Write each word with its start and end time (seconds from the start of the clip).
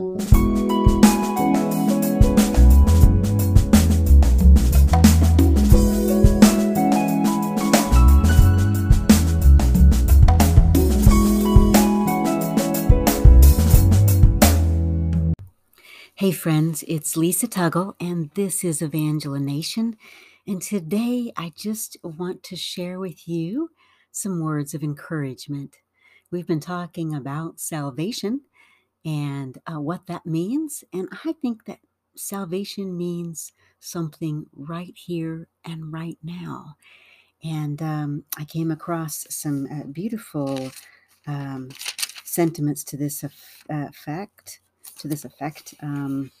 Hey, 0.00 0.06
friends, 16.30 16.84
it's 16.86 17.16
Lisa 17.16 17.48
Tuggle, 17.48 17.94
and 17.98 18.30
this 18.34 18.62
is 18.62 18.80
Evangelination. 18.80 19.94
And 20.46 20.62
today 20.62 21.32
I 21.36 21.50
just 21.56 21.96
want 22.04 22.44
to 22.44 22.54
share 22.54 23.00
with 23.00 23.26
you 23.26 23.70
some 24.12 24.38
words 24.38 24.74
of 24.74 24.84
encouragement. 24.84 25.78
We've 26.30 26.46
been 26.46 26.60
talking 26.60 27.12
about 27.12 27.58
salvation 27.58 28.42
and 29.08 29.56
uh, 29.66 29.80
what 29.80 30.06
that 30.06 30.26
means. 30.26 30.84
And 30.92 31.08
I 31.24 31.32
think 31.32 31.64
that 31.64 31.78
salvation 32.14 32.94
means 32.96 33.52
something 33.80 34.46
right 34.54 34.92
here 34.94 35.48
and 35.64 35.90
right 35.90 36.18
now. 36.22 36.76
And 37.42 37.80
um, 37.80 38.24
I 38.36 38.44
came 38.44 38.70
across 38.70 39.26
some 39.30 39.66
uh, 39.72 39.84
beautiful 39.84 40.70
um, 41.26 41.70
sentiments 42.24 42.84
to 42.84 42.96
this 42.98 43.24
effect 43.70 44.60
to 44.98 45.08
this 45.08 45.24
effect 45.24 45.74
um, 45.80 46.32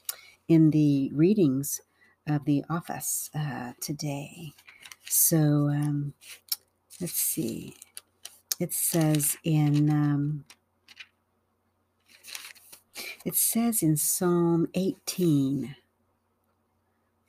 in 0.48 0.70
the 0.70 1.10
readings 1.14 1.80
of 2.26 2.44
the 2.44 2.64
office 2.68 3.30
uh, 3.34 3.72
today. 3.80 4.52
So 5.04 5.70
um, 5.70 6.14
let's 7.00 7.14
see. 7.14 7.74
It 8.58 8.72
says 8.72 9.36
in 9.44 9.90
um, 9.90 10.44
it 13.28 13.36
says 13.36 13.82
in 13.82 13.94
Psalm 13.94 14.66
18. 14.72 15.76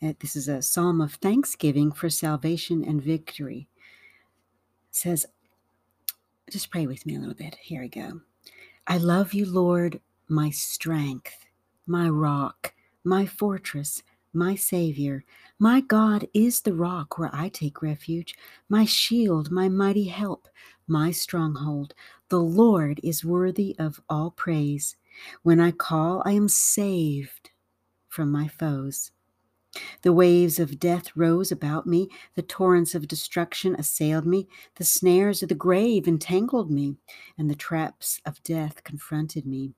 Uh, 0.02 0.14
this 0.22 0.38
is 0.38 0.48
a 0.48 0.62
psalm 0.62 1.02
of 1.02 1.16
thanksgiving 1.16 1.92
for 1.92 2.10
salvation 2.10 2.86
and 2.86 3.04
victory. 3.04 3.68
It 4.88 4.96
says, 4.96 5.26
just 6.50 6.72
pray 6.72 6.88
with 6.88 7.06
me 7.06 7.18
a 7.18 7.20
little 7.20 7.36
bit. 7.36 7.58
Here 7.62 7.82
we 7.82 7.90
go. 7.90 8.22
I 8.88 8.96
love 8.96 9.34
you, 9.34 9.46
Lord, 9.46 10.00
my 10.30 10.52
strength, 10.52 11.46
my 11.86 12.08
rock, 12.08 12.74
my 13.04 13.26
fortress, 13.26 14.02
my 14.32 14.56
Savior. 14.56 15.26
My 15.60 15.82
God 15.82 16.26
is 16.34 16.62
the 16.62 16.76
rock 16.76 17.18
where 17.18 17.30
I 17.34 17.50
take 17.50 17.82
refuge, 17.82 18.36
my 18.70 18.86
shield, 18.86 19.52
my 19.52 19.68
mighty 19.68 20.06
help, 20.06 20.48
my 20.88 21.12
stronghold. 21.12 21.94
The 22.30 22.40
Lord 22.40 23.02
is 23.04 23.26
worthy 23.26 23.76
of 23.78 24.00
all 24.08 24.32
praise. 24.32 24.96
When 25.44 25.60
I 25.60 25.72
call, 25.72 26.22
I 26.26 26.32
am 26.32 26.48
saved 26.48 27.52
from 28.08 28.32
my 28.32 28.48
foes. 28.48 29.12
The 30.02 30.14
waves 30.14 30.60
of 30.60 30.80
death 30.80 31.16
rose 31.16 31.52
about 31.52 31.86
me, 31.86 32.10
the 32.36 32.42
torrents 32.42 32.96
of 32.96 33.08
destruction 33.08 33.76
assailed 33.76 34.26
me, 34.26 34.48
the 34.76 34.84
snares 34.84 35.44
of 35.44 35.50
the 35.50 35.56
grave 35.56 36.08
entangled 36.08 36.72
me, 36.72 36.98
and 37.38 37.50
the 37.50 37.56
traps 37.56 38.20
of 38.26 38.42
death 38.44 38.84
confronted 38.84 39.46
me. 39.46 39.74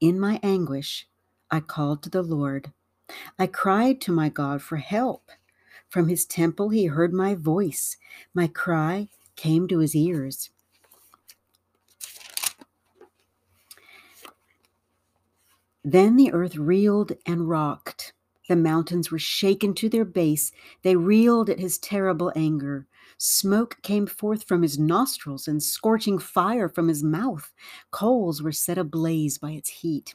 In 0.00 0.20
my 0.20 0.38
anguish, 0.42 1.08
I 1.50 1.60
called 1.60 2.02
to 2.02 2.10
the 2.10 2.22
Lord. 2.22 2.72
I 3.38 3.46
cried 3.46 4.00
to 4.02 4.12
my 4.12 4.28
God 4.28 4.60
for 4.62 4.76
help. 4.76 5.30
From 5.88 6.08
his 6.08 6.26
temple, 6.26 6.70
he 6.70 6.86
heard 6.86 7.12
my 7.12 7.34
voice. 7.34 7.96
My 8.34 8.46
cry 8.48 9.08
came 9.36 9.68
to 9.68 9.78
his 9.78 9.94
ears. 9.94 10.50
Then 15.84 16.16
the 16.16 16.32
earth 16.32 16.56
reeled 16.56 17.12
and 17.26 17.48
rocked. 17.48 18.12
The 18.48 18.56
mountains 18.56 19.10
were 19.10 19.18
shaken 19.18 19.74
to 19.74 19.88
their 19.88 20.04
base. 20.04 20.52
They 20.82 20.96
reeled 20.96 21.50
at 21.50 21.58
his 21.58 21.78
terrible 21.78 22.32
anger. 22.36 22.86
Smoke 23.18 23.78
came 23.82 24.06
forth 24.06 24.44
from 24.44 24.62
his 24.62 24.78
nostrils 24.78 25.48
and 25.48 25.62
scorching 25.62 26.18
fire 26.18 26.68
from 26.68 26.88
his 26.88 27.02
mouth. 27.02 27.52
Coals 27.90 28.42
were 28.42 28.52
set 28.52 28.78
ablaze 28.78 29.38
by 29.38 29.52
its 29.52 29.70
heat. 29.70 30.14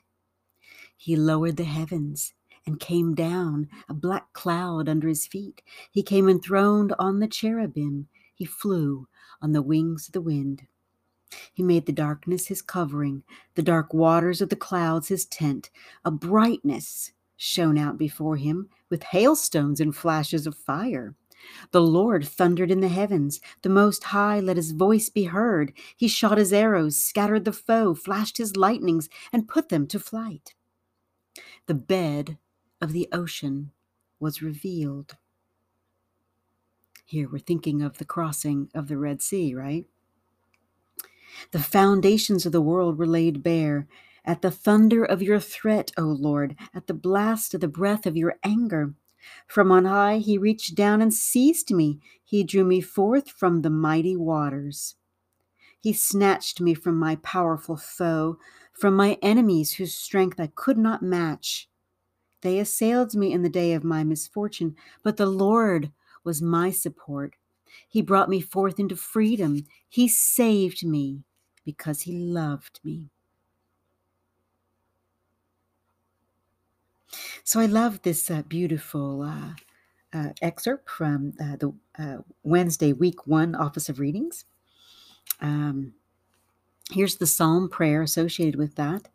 He 0.96 1.16
lowered 1.16 1.58
the 1.58 1.64
heavens 1.64 2.34
and 2.66 2.80
came 2.80 3.16
down, 3.16 3.70
a 3.88 3.94
black 3.94 4.34
cloud 4.34 4.90
under 4.90 5.08
his 5.08 5.26
feet. 5.26 5.62
He 5.92 6.04
came 6.04 6.28
enthroned 6.28 6.94
on 7.00 7.20
the 7.20 7.28
cherubim. 7.28 8.08
He 8.36 8.46
flew 8.46 9.08
on 9.42 9.54
the 9.54 9.62
wings 9.62 10.08
of 10.08 10.14
the 10.14 10.22
wind. 10.22 10.68
He 11.54 11.64
made 11.64 11.86
the 11.86 11.92
darkness 11.92 12.48
his 12.48 12.62
covering, 12.62 13.24
the 13.56 13.64
dark 13.64 13.94
waters 13.94 14.42
of 14.42 14.50
the 14.50 14.56
clouds 14.56 15.08
his 15.08 15.26
tent. 15.26 15.70
A 16.06 16.12
brightness 16.12 17.12
shone 17.36 17.78
out 17.78 17.98
before 17.98 18.38
him 18.38 18.70
with 18.90 19.04
hailstones 19.04 19.80
and 19.80 19.96
flashes 19.96 20.48
of 20.48 20.56
fire. 20.56 21.16
The 21.72 21.82
Lord 21.82 22.28
thundered 22.28 22.72
in 22.72 22.82
the 22.82 22.88
heavens. 22.88 23.40
The 23.62 23.70
Most 23.70 24.06
High 24.06 24.40
let 24.40 24.58
his 24.58 24.72
voice 24.72 25.10
be 25.10 25.26
heard. 25.26 25.72
He 25.96 26.08
shot 26.08 26.38
his 26.38 26.52
arrows, 26.52 26.98
scattered 26.98 27.46
the 27.46 27.54
foe, 27.54 27.94
flashed 27.94 28.38
his 28.38 28.56
lightnings, 28.58 29.08
and 29.32 29.48
put 29.48 29.70
them 29.70 29.88
to 29.88 30.00
flight. 30.00 30.56
The 31.68 31.76
bed 31.76 32.38
of 32.82 32.92
the 32.92 33.08
ocean 33.12 33.72
was 34.20 34.42
revealed. 34.42 35.16
Here 37.06 37.30
we're 37.30 37.40
thinking 37.40 37.82
of 37.82 37.98
the 37.98 38.06
crossing 38.06 38.70
of 38.74 38.88
the 38.88 38.98
Red 38.98 39.22
Sea, 39.22 39.54
right? 39.54 39.86
The 41.52 41.60
foundations 41.60 42.46
of 42.46 42.52
the 42.52 42.62
world 42.62 42.98
were 42.98 43.08
laid 43.08 43.44
bare. 43.44 43.88
At 44.26 44.42
the 44.42 44.52
thunder 44.52 45.06
of 45.06 45.22
your 45.22 45.40
threat, 45.40 45.92
O 45.98 46.04
Lord, 46.04 46.56
at 46.74 46.88
the 46.88 46.94
blast 46.94 47.54
of 47.54 47.62
the 47.62 47.68
breath 47.68 48.06
of 48.06 48.18
your 48.18 48.36
anger, 48.44 48.94
from 49.48 49.72
on 49.72 49.86
high 49.86 50.18
he 50.18 50.38
reached 50.38 50.76
down 50.76 51.02
and 51.02 51.14
seized 51.14 51.72
me. 51.72 52.00
He 52.24 52.44
drew 52.44 52.66
me 52.66 52.82
forth 52.82 53.30
from 53.30 53.62
the 53.62 53.70
mighty 53.70 54.16
waters. 54.16 54.96
He 55.80 55.94
snatched 55.94 56.60
me 56.60 56.74
from 56.74 56.98
my 56.98 57.16
powerful 57.18 57.78
foe, 57.78 58.38
from 58.74 58.96
my 58.96 59.18
enemies 59.22 59.74
whose 59.74 59.94
strength 59.94 60.40
I 60.40 60.48
could 60.48 60.78
not 60.78 61.02
match. 61.02 61.70
They 62.42 62.60
assailed 62.60 63.16
me 63.16 63.32
in 63.32 63.42
the 63.42 63.50
day 63.50 63.74
of 63.74 63.84
my 63.84 64.04
misfortune, 64.04 64.76
but 65.04 65.18
the 65.18 65.26
Lord 65.26 65.92
was 66.24 66.42
my 66.42 66.72
support. 66.72 67.36
He 67.88 68.02
brought 68.02 68.30
me 68.30 68.42
forth 68.42 68.80
into 68.80 68.96
freedom. 68.96 69.66
He 69.88 70.08
saved 70.08 70.86
me 70.86 71.24
because 71.68 72.04
he 72.04 72.14
loved 72.14 72.80
me. 72.86 73.10
So 77.44 77.60
I 77.60 77.66
love 77.66 78.02
this 78.04 78.32
uh, 78.32 78.44
beautiful 78.44 79.22
uh, 79.22 79.52
uh, 80.18 80.30
excerpt 80.42 80.90
from 80.90 81.34
uh, 81.42 81.58
the 81.58 81.74
uh, 82.00 82.20
Wednesday, 82.44 82.94
week 82.94 83.28
one 83.28 83.54
Office 83.54 83.90
of 83.90 84.00
Readings. 84.00 84.46
Um, 85.42 85.94
here's 86.90 87.18
the 87.18 87.28
psalm 87.28 87.68
prayer 87.68 88.02
associated 88.02 88.56
with 88.56 88.76
that. 88.76 89.10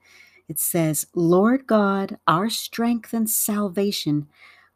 It 0.47 0.59
says, 0.59 1.07
Lord 1.15 1.67
God, 1.67 2.19
our 2.27 2.51
strength 2.51 3.15
and 3.15 3.31
salvation, 3.31 4.29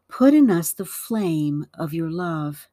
put 0.08 0.32
in 0.32 0.50
us 0.50 0.72
the 0.72 0.86
flame 0.86 1.66
of 1.74 1.92
your 1.92 2.10
love 2.10 2.68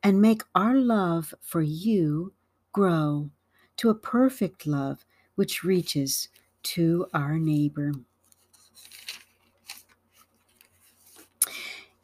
and 0.00 0.22
make 0.22 0.42
our 0.54 0.76
love 0.76 1.34
for 1.40 1.60
you 1.60 2.34
grow 2.72 3.30
to 3.82 3.90
a 3.90 3.94
perfect 3.96 4.64
love 4.64 5.04
which 5.34 5.64
reaches 5.64 6.28
to 6.62 7.04
our 7.12 7.36
neighbor. 7.36 7.92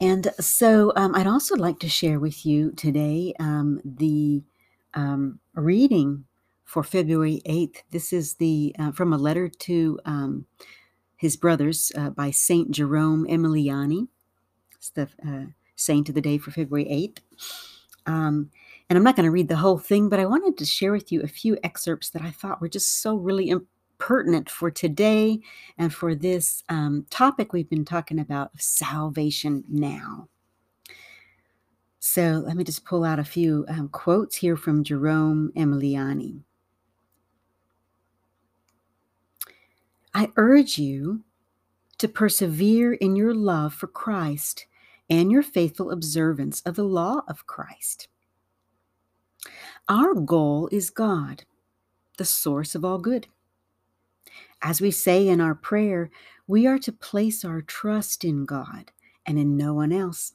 And 0.01 0.33
so 0.41 0.93
um, 0.97 1.15
I'd 1.15 1.29
also 1.29 1.55
like 1.55 1.79
to 1.79 1.89
share 1.89 2.19
with 2.19 2.45
you 2.45 2.73
today 2.73 3.33
um, 3.39 3.81
the 3.85 4.43
um, 4.95 5.39
reading 5.55 6.25
for 6.65 6.83
February 6.83 7.43
8th. 7.47 7.83
This 7.93 8.13
is 8.13 8.35
the 8.35 8.75
uh, 8.77 8.91
from 8.91 9.13
a 9.13 9.17
letter 9.17 9.49
to 9.49 10.01
um, 10.05 10.47
his 11.17 11.37
brothers 11.37 11.93
uh, 11.97 12.11
by 12.11 12.33
Saint 12.33 12.73
Jerome 12.73 13.25
Emiliani. 13.25 14.09
It's 14.75 14.91
the 14.91 15.09
uh, 15.25 15.53
saint 15.77 16.09
of 16.09 16.17
the 16.17 16.21
day 16.21 16.39
for 16.39 16.51
February 16.51 16.87
8th. 16.87 17.19
And 18.89 18.97
I'm 18.97 19.05
not 19.05 19.17
going 19.17 19.25
to 19.25 19.31
read 19.31 19.49
the 19.49 19.57
whole 19.57 19.79
thing, 19.79 20.09
but 20.09 20.19
I 20.19 20.27
wanted 20.27 20.57
to 20.59 20.65
share 20.65 20.93
with 20.93 21.13
you 21.13 21.21
a 21.23 21.29
few 21.29 21.59
excerpts 21.63 22.09
that 22.11 22.23
I 22.23 22.31
thought 22.31 22.61
were 22.61 22.69
just 22.69 23.03
so 23.03 23.17
really 23.17 23.53
pertinent 23.99 24.49
for 24.49 24.71
today 24.71 25.41
and 25.77 25.93
for 25.93 26.15
this 26.15 26.63
um, 26.69 27.05
topic 27.11 27.53
we've 27.53 27.69
been 27.69 27.85
talking 27.85 28.19
about 28.19 28.51
salvation 28.59 29.65
now. 29.69 30.29
So 32.01 32.43
let 32.47 32.57
me 32.57 32.65
just 32.65 32.85
pull 32.85 33.05
out 33.05 33.19
a 33.19 33.25
few 33.25 33.67
um, 33.69 33.89
quotes 33.89 34.37
here 34.37 34.57
from 34.57 34.85
Jerome 34.85 35.53
Emiliani. 35.57 36.41
I 40.15 40.33
urge 40.37 40.79
you 40.79 41.23
to 41.99 42.09
persevere 42.09 42.95
in 42.95 43.17
your 43.17 43.35
love 43.35 43.75
for 43.75 43.89
Christ 43.89 44.67
and 45.11 45.31
your 45.31 45.43
faithful 45.43 45.91
observance 45.91 46.63
of 46.63 46.77
the 46.77 46.85
law 46.85 47.23
of 47.29 47.47
Christ. 47.47 48.09
Our 49.89 50.15
goal 50.15 50.69
is 50.73 50.91
God, 50.91 51.45
the 52.17 52.25
source 52.25 52.75
of 52.75 52.85
all 52.85 52.99
good. 52.99 53.27
As 54.63 54.81
we 54.81 54.91
say 54.91 55.29
in 55.29 55.41
our 55.41 55.55
prayer, 55.55 56.11
we 56.47 56.67
are 56.67 56.79
to 56.79 56.93
place 56.93 57.45
our 57.45 57.63
trust 57.63 58.25
in 58.25 58.45
God 58.45 58.91
and 59.27 59.39
in 59.39 59.57
no 59.57 59.75
one 59.75 59.93
else. 59.93 60.35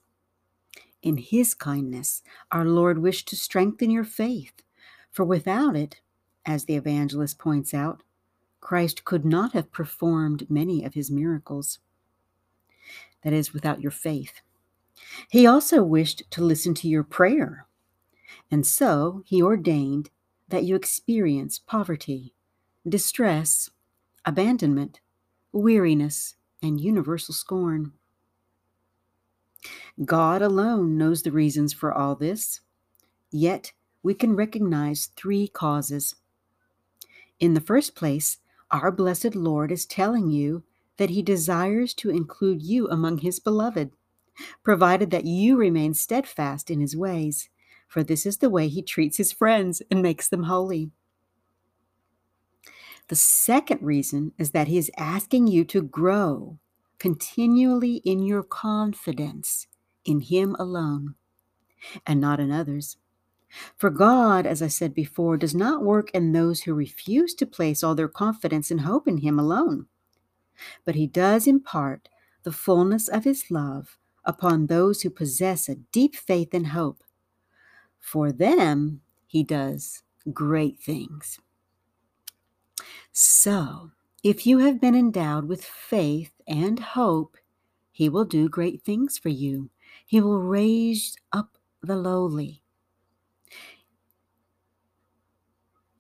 In 1.01 1.18
His 1.18 1.54
kindness, 1.54 2.24
our 2.51 2.65
Lord 2.65 3.00
wished 3.00 3.27
to 3.30 3.36
strengthen 3.36 3.92
your 3.92 4.06
faith, 4.06 4.54
for 5.12 5.25
without 5.25 5.75
it, 5.75 6.00
as 6.45 6.66
the 6.66 6.75
evangelist 6.75 7.38
points 7.38 7.74
out, 7.74 8.04
Christ 8.63 9.04
could 9.04 9.25
not 9.25 9.51
have 9.51 9.71
performed 9.71 10.50
many 10.50 10.86
of 10.86 10.94
his 10.94 11.12
miracles. 11.12 11.80
That 13.24 13.33
is, 13.33 13.54
without 13.54 13.81
your 13.81 13.92
faith. 13.92 14.42
He 15.30 15.45
also 15.45 15.83
wished 15.83 16.24
to 16.31 16.44
listen 16.44 16.74
to 16.75 16.88
your 16.88 17.04
prayer, 17.04 17.68
and 18.54 18.68
so 18.68 19.24
he 19.26 19.42
ordained 19.42 20.12
that 20.48 20.64
you 20.64 20.76
experience 20.76 21.58
poverty, 21.58 22.36
distress, 22.88 23.72
abandonment, 24.26 25.00
weariness, 25.52 26.36
and 26.62 26.80
universal 26.80 27.34
scorn. 27.34 27.94
God 30.06 30.44
alone 30.44 31.00
knows 31.00 31.24
the 31.24 31.32
reasons 31.32 31.74
for 31.74 31.92
all 31.92 32.14
this, 32.14 32.62
yet 33.32 33.72
we 34.04 34.14
can 34.14 34.36
recognize 34.36 35.10
three 35.16 35.48
causes. 35.48 36.14
In 37.40 37.56
the 37.56 37.60
first 37.60 37.96
place, 37.96 38.38
our 38.70 38.92
blessed 38.92 39.34
Lord 39.34 39.72
is 39.72 39.88
telling 39.88 40.30
you 40.30 40.62
that 40.98 41.10
he 41.10 41.24
desires 41.24 41.96
to 41.96 42.12
include 42.12 42.62
you 42.62 42.88
among 42.88 43.18
his 43.18 43.40
beloved, 43.40 43.94
provided 44.62 45.10
that 45.10 45.26
you 45.26 45.58
remain 45.58 45.96
steadfast 45.96 46.70
in 46.70 46.82
his 46.82 46.96
ways, 46.96 47.50
for 47.94 48.04
this 48.04 48.25
is 48.25 48.38
the 48.38 48.50
way 48.50 48.68
he 48.68 48.81
treats 48.81 49.18
his 49.18 49.31
friends 49.31 49.84
and 49.92 50.01
makes 50.01 50.28
them 50.28 50.44
holy. 50.44 50.90
The 53.10 53.16
second 53.16 53.84
reason 53.84 54.31
is 54.40 54.50
that 54.50 54.68
he 54.68 54.80
is 54.80 54.90
asking 54.98 55.45
you 55.45 55.63
to 55.66 55.84
grow 55.84 56.57
continually 56.98 57.98
in 57.98 58.24
your 58.24 58.42
confidence 58.42 59.68
in 60.06 60.22
him 60.22 60.56
alone 60.57 61.13
and 62.07 62.19
not 62.19 62.40
in 62.40 62.50
others. 62.50 62.98
For 63.78 63.92
God, 63.92 64.48
as 64.48 64.63
I 64.63 64.69
said 64.69 64.95
before, 64.95 65.38
does 65.38 65.54
not 65.54 65.84
work 65.84 66.10
in 66.12 66.31
those 66.31 66.62
who 66.62 66.74
refuse 66.74 67.36
to 67.36 67.45
place 67.45 67.84
all 67.84 67.94
their 67.94 68.07
confidence 68.07 68.72
and 68.72 68.81
hope 68.81 69.07
in 69.07 69.18
Him 69.18 69.38
alone, 69.38 69.86
but 70.84 70.95
He 70.95 71.06
does 71.06 71.45
impart 71.45 72.10
the 72.42 72.51
fullness 72.51 73.07
of 73.07 73.25
His 73.25 73.51
love 73.51 74.00
upon 74.25 74.66
those 74.66 75.04
who 75.04 75.12
possess 75.12 75.69
a 75.69 75.75
deep 75.75 76.16
faith 76.16 76.56
and 76.56 76.68
hope. 76.68 77.04
For 78.04 78.32
them, 78.32 79.02
He 79.26 79.44
does 79.44 80.04
great 80.32 80.80
things. 80.80 81.40
So, 83.12 83.92
if 84.24 84.46
you 84.46 84.60
have 84.60 84.80
been 84.80 84.96
endowed 84.96 85.46
with 85.48 85.64
faith 85.64 86.34
and 86.46 86.80
hope, 86.80 87.38
He 87.92 88.10
will 88.10 88.26
do 88.26 88.50
great 88.50 88.84
things 88.84 89.18
for 89.18 89.30
you. 89.30 89.70
He 90.06 90.22
will 90.22 90.40
raise 90.40 91.16
up 91.32 91.58
the 91.82 91.96
lowly 91.96 92.64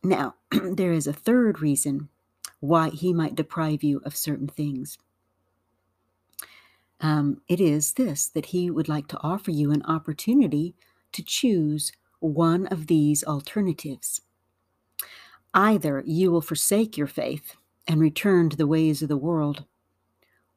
Now, 0.03 0.35
there 0.51 0.91
is 0.91 1.07
a 1.07 1.13
third 1.13 1.61
reason 1.61 2.09
why 2.59 2.89
he 2.89 3.13
might 3.13 3.35
deprive 3.35 3.83
you 3.83 4.01
of 4.05 4.15
certain 4.15 4.47
things. 4.47 4.97
Um, 6.99 7.41
it 7.47 7.59
is 7.59 7.93
this 7.93 8.27
that 8.29 8.47
he 8.47 8.69
would 8.69 8.89
like 8.89 9.07
to 9.07 9.19
offer 9.21 9.51
you 9.51 9.71
an 9.71 9.83
opportunity 9.83 10.75
to 11.13 11.23
choose 11.23 11.91
one 12.19 12.67
of 12.67 12.87
these 12.87 13.23
alternatives. 13.23 14.21
Either 15.53 16.03
you 16.05 16.31
will 16.31 16.41
forsake 16.41 16.97
your 16.97 17.07
faith 17.07 17.55
and 17.87 17.99
return 17.99 18.49
to 18.49 18.57
the 18.57 18.67
ways 18.67 19.01
of 19.01 19.09
the 19.09 19.17
world, 19.17 19.65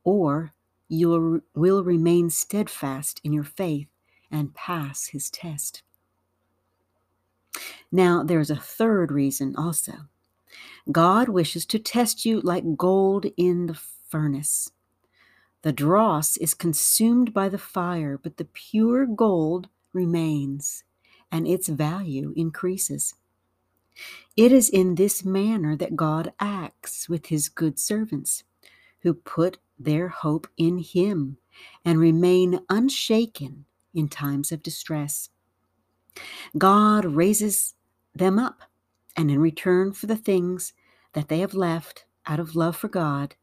or 0.04 0.52
you 0.88 1.42
will, 1.54 1.82
remain 1.82 2.30
steadfast 2.30 3.20
in 3.24 3.32
your 3.32 3.44
faith 3.44 3.88
and 4.30 4.54
pass 4.54 5.08
his 5.08 5.30
test. 5.30 5.82
Now, 7.90 8.22
there's 8.22 8.50
a 8.50 8.56
third 8.56 9.10
reason 9.10 9.54
also. 9.56 9.94
God 10.92 11.28
wishes 11.28 11.66
to 11.66 11.78
test 11.78 12.24
you 12.24 12.40
like 12.40 12.76
gold 12.76 13.26
in 13.36 13.66
the 13.66 13.78
furnace. 14.08 14.70
The 15.62 15.72
dross 15.72 16.36
is 16.36 16.54
consumed 16.54 17.34
by 17.34 17.48
the 17.48 17.58
fire, 17.58 18.18
but 18.22 18.36
the 18.36 18.44
pure 18.44 19.06
gold 19.06 19.68
remains, 19.96 20.84
and 21.32 21.48
its 21.48 21.68
value 21.68 22.32
increases. 22.36 23.14
It 24.36 24.52
is 24.52 24.68
in 24.68 24.94
this 24.94 25.24
manner 25.24 25.74
that 25.76 25.96
God 25.96 26.32
acts 26.38 27.08
with 27.08 27.26
his 27.26 27.48
good 27.48 27.78
servants, 27.78 28.44
who 29.00 29.14
put 29.14 29.58
their 29.78 30.08
hope 30.08 30.46
in 30.56 30.78
him 30.78 31.38
and 31.84 31.98
remain 31.98 32.60
unshaken 32.68 33.64
in 33.94 34.08
times 34.08 34.52
of 34.52 34.62
distress. 34.62 35.30
God 36.56 37.04
raises 37.04 37.74
them 38.14 38.38
up, 38.38 38.62
and 39.16 39.30
in 39.30 39.40
return 39.40 39.92
for 39.92 40.06
the 40.06 40.16
things 40.16 40.72
that 41.14 41.28
they 41.28 41.38
have 41.38 41.54
left 41.54 42.04
out 42.26 42.40
of 42.40 42.54
love 42.54 42.76
for 42.76 42.88
God, 42.88 43.34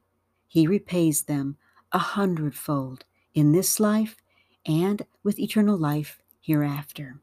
He 0.48 0.68
repays 0.68 1.24
them 1.24 1.58
a 1.92 1.98
hundredfold 1.98 3.06
in 3.34 3.52
this 3.52 3.80
life 3.80 4.18
and 4.66 5.04
with 5.24 5.40
eternal 5.40 5.78
life 5.78 6.20
hereafter. 6.44 7.20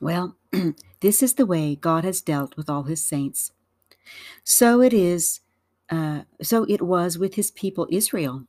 Well, 0.00 0.36
this 1.00 1.22
is 1.22 1.34
the 1.34 1.46
way 1.46 1.74
God 1.74 2.04
has 2.04 2.20
dealt 2.20 2.56
with 2.56 2.68
all 2.68 2.84
His 2.84 3.04
saints. 3.04 3.52
So 4.44 4.80
it 4.80 4.92
is. 4.92 5.40
Uh, 5.90 6.22
so 6.40 6.64
it 6.68 6.80
was 6.80 7.18
with 7.18 7.34
his 7.34 7.50
people 7.50 7.86
Israel 7.90 8.44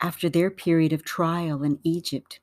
after 0.00 0.28
their 0.28 0.50
period 0.50 0.92
of 0.92 1.04
trial 1.04 1.62
in 1.62 1.78
Egypt. 1.82 2.40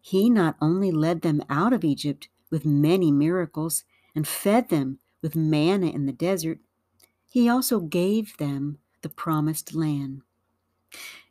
He 0.00 0.28
not 0.30 0.56
only 0.60 0.90
led 0.90 1.22
them 1.22 1.42
out 1.48 1.72
of 1.72 1.84
Egypt 1.84 2.28
with 2.50 2.64
many 2.64 3.10
miracles 3.10 3.84
and 4.14 4.26
fed 4.28 4.68
them 4.68 4.98
with 5.22 5.34
manna 5.34 5.86
in 5.86 6.06
the 6.06 6.12
desert, 6.12 6.60
he 7.26 7.48
also 7.48 7.80
gave 7.80 8.36
them 8.36 8.78
the 9.02 9.08
promised 9.08 9.74
land. 9.74 10.22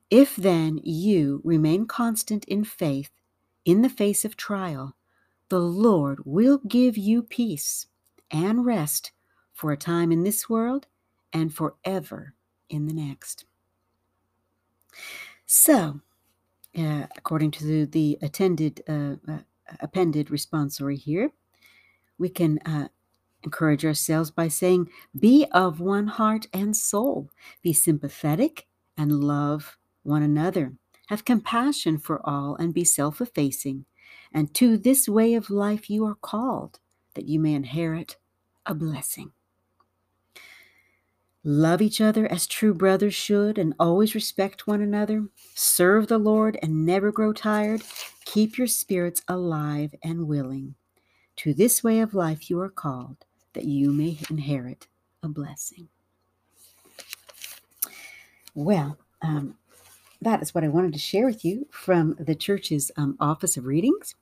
If 0.09 0.35
then 0.35 0.79
you 0.83 1.41
remain 1.43 1.85
constant 1.85 2.45
in 2.45 2.63
faith 2.63 3.11
in 3.67 3.81
the 3.81 3.89
face 3.89 4.23
of 4.23 4.37
trial, 4.37 4.95
the 5.49 5.59
Lord 5.59 6.19
will 6.23 6.59
give 6.59 6.97
you 6.97 7.21
peace 7.21 7.87
and 8.31 8.65
rest 8.65 9.11
for 9.53 9.73
a 9.73 9.77
time 9.77 10.09
in 10.09 10.23
this 10.23 10.49
world 10.49 10.87
and 11.33 11.53
forever 11.53 12.33
in 12.69 12.87
the 12.87 12.93
next. 12.93 13.43
So, 15.45 15.99
uh, 16.77 17.07
according 17.17 17.51
to 17.51 17.65
the, 17.65 17.85
the 17.85 18.17
attended 18.21 18.81
uh, 18.87 19.15
uh, 19.29 19.39
appended 19.81 20.27
responsory 20.27 20.97
here, 20.97 21.31
we 22.17 22.29
can 22.29 22.59
uh, 22.59 22.87
encourage 23.43 23.83
ourselves 23.83 24.31
by 24.31 24.47
saying, 24.47 24.89
Be 25.19 25.45
of 25.51 25.81
one 25.81 26.07
heart 26.07 26.47
and 26.53 26.73
soul, 26.73 27.29
be 27.61 27.73
sympathetic 27.73 28.65
and 28.97 29.11
love 29.21 29.77
one 30.03 30.23
another, 30.23 30.71
have 31.07 31.25
compassion 31.25 31.97
for 31.97 32.21
all, 32.27 32.55
and 32.55 32.73
be 32.73 32.85
self 32.85 33.19
effacing. 33.19 33.85
And 34.33 34.53
to 34.55 34.77
this 34.77 35.07
way 35.09 35.33
of 35.33 35.49
life 35.49 35.89
you 35.89 36.05
are 36.05 36.15
called, 36.15 36.79
that 37.15 37.27
you 37.27 37.39
may 37.39 37.53
inherit 37.53 38.17
a 38.65 38.73
blessing. 38.73 39.31
Love 41.43 41.81
each 41.81 42.01
other 42.01 42.29
as 42.29 42.45
true 42.45 42.73
brothers 42.73 43.13
should, 43.13 43.57
and 43.57 43.73
always 43.79 44.13
respect 44.13 44.67
one 44.67 44.81
another. 44.81 45.27
Serve 45.55 46.07
the 46.07 46.17
Lord 46.17 46.59
and 46.61 46.85
never 46.85 47.11
grow 47.11 47.31
tired. 47.31 47.81
Keep 48.25 48.57
your 48.57 48.67
spirits 48.67 49.21
alive 49.29 49.95
and 50.03 50.27
willing. 50.27 50.75
To 51.37 51.53
this 51.53 51.83
way 51.83 52.01
of 52.01 52.13
life 52.13 52.49
you 52.49 52.59
are 52.59 52.69
called, 52.69 53.23
that 53.53 53.63
you 53.63 53.93
may 53.93 54.17
inherit 54.29 54.87
a 55.23 55.29
blessing. 55.29 55.87
Well, 58.53 58.97
um, 59.21 59.55
that 60.21 60.41
is 60.41 60.53
what 60.53 60.63
I 60.63 60.67
wanted 60.67 60.93
to 60.93 60.99
share 60.99 61.25
with 61.25 61.45
you 61.45 61.67
from 61.71 62.15
the 62.19 62.35
church's 62.35 62.91
um, 62.97 63.15
Office 63.19 63.57
of 63.57 63.65
Readings. 63.65 64.15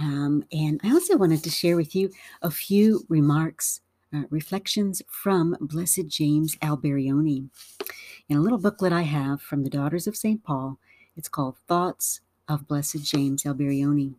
Um, 0.00 0.44
and 0.52 0.80
I 0.82 0.90
also 0.92 1.16
wanted 1.16 1.42
to 1.44 1.50
share 1.50 1.76
with 1.76 1.94
you 1.94 2.10
a 2.42 2.50
few 2.50 3.04
remarks 3.08 3.80
uh, 4.14 4.22
reflections 4.30 5.02
from 5.08 5.56
Blessed 5.60 6.06
James 6.08 6.56
Alberione. 6.56 7.48
In 8.28 8.36
a 8.36 8.40
little 8.40 8.58
booklet 8.58 8.92
I 8.92 9.02
have 9.02 9.40
from 9.40 9.64
the 9.64 9.70
Daughters 9.70 10.06
of 10.06 10.16
St. 10.16 10.42
Paul, 10.44 10.78
it's 11.16 11.28
called 11.28 11.58
Thoughts 11.66 12.20
of 12.48 12.66
Blessed 12.68 13.04
James 13.04 13.44
Alberione. 13.44 14.14